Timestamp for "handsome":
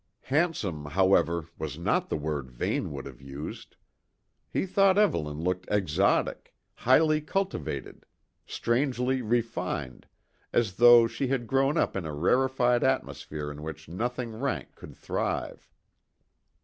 0.33-0.85